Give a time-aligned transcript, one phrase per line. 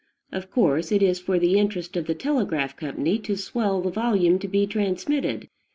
[0.31, 4.39] Of course, it is for the interest of the telegraph company to swell the volume
[4.39, 5.47] to be transmitted.